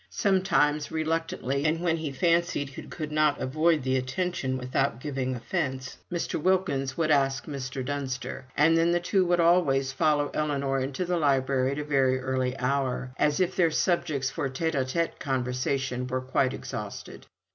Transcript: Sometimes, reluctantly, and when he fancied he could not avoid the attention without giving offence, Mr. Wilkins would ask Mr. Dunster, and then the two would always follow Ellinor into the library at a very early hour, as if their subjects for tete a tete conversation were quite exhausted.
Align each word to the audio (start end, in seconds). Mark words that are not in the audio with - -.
Sometimes, 0.09 0.89
reluctantly, 0.89 1.63
and 1.63 1.79
when 1.79 1.97
he 1.97 2.11
fancied 2.11 2.69
he 2.69 2.81
could 2.87 3.11
not 3.11 3.39
avoid 3.39 3.83
the 3.83 3.97
attention 3.97 4.57
without 4.57 4.99
giving 4.99 5.35
offence, 5.35 5.95
Mr. 6.11 6.41
Wilkins 6.41 6.97
would 6.97 7.11
ask 7.11 7.45
Mr. 7.45 7.85
Dunster, 7.85 8.47
and 8.57 8.75
then 8.75 8.93
the 8.93 8.99
two 8.99 9.23
would 9.27 9.39
always 9.39 9.91
follow 9.93 10.29
Ellinor 10.33 10.79
into 10.79 11.05
the 11.05 11.17
library 11.19 11.73
at 11.73 11.77
a 11.77 11.83
very 11.83 12.19
early 12.19 12.57
hour, 12.57 13.11
as 13.17 13.39
if 13.39 13.55
their 13.55 13.69
subjects 13.69 14.31
for 14.31 14.49
tete 14.49 14.73
a 14.73 14.85
tete 14.85 15.19
conversation 15.19 16.07
were 16.07 16.21
quite 16.21 16.55
exhausted. 16.55 17.27